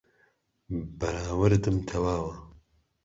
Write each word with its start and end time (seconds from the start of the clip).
بەراوردم 0.99 1.77
تەواوە 1.87 2.35